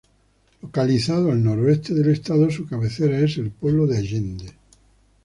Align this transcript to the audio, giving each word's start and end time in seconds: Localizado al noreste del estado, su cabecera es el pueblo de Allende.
Localizado 0.63 1.31
al 1.31 1.43
noreste 1.43 1.93
del 1.93 2.09
estado, 2.09 2.49
su 2.49 2.65
cabecera 2.65 3.19
es 3.19 3.37
el 3.37 3.51
pueblo 3.51 3.85
de 3.85 3.99
Allende. 3.99 4.51